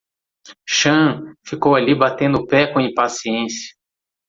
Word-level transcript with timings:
Sean 0.67 1.35
ficou 1.45 1.75
ali 1.75 1.93
batendo 1.93 2.39
o 2.39 2.47
pé 2.47 2.65
com 2.73 2.79
impaciência. 2.81 3.75